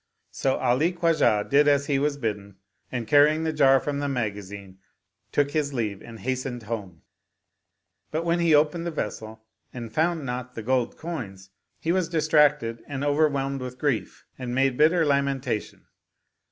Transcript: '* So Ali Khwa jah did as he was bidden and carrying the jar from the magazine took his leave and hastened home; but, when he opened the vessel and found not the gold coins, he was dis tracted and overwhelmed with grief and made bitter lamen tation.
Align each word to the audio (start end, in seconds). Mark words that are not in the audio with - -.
'* 0.15 0.31
So 0.31 0.55
Ali 0.55 0.93
Khwa 0.93 1.15
jah 1.15 1.43
did 1.47 1.67
as 1.67 1.85
he 1.85 1.99
was 1.99 2.17
bidden 2.17 2.55
and 2.91 3.05
carrying 3.05 3.43
the 3.43 3.53
jar 3.53 3.79
from 3.79 3.99
the 3.99 4.09
magazine 4.09 4.79
took 5.31 5.51
his 5.51 5.75
leave 5.75 6.01
and 6.01 6.21
hastened 6.21 6.63
home; 6.63 7.03
but, 8.09 8.25
when 8.25 8.39
he 8.39 8.55
opened 8.55 8.87
the 8.87 8.89
vessel 8.89 9.43
and 9.71 9.93
found 9.93 10.25
not 10.25 10.55
the 10.55 10.63
gold 10.63 10.97
coins, 10.97 11.51
he 11.77 11.91
was 11.91 12.09
dis 12.09 12.27
tracted 12.27 12.81
and 12.87 13.03
overwhelmed 13.05 13.61
with 13.61 13.77
grief 13.77 14.25
and 14.39 14.55
made 14.55 14.75
bitter 14.75 15.05
lamen 15.05 15.39
tation. 15.39 15.81